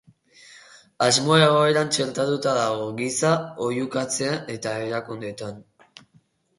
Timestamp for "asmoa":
1.07-1.37